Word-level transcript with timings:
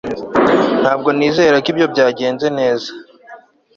ntabwo 0.81 1.09
nizera 1.17 1.55
ko 1.63 1.67
ibyo 1.71 1.85
byagenze 1.93 2.47
neza 2.59 2.89